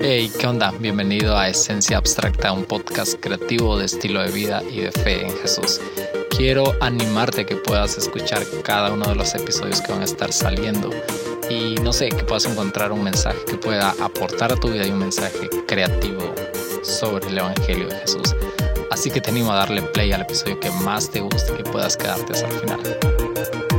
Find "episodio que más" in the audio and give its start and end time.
20.22-21.10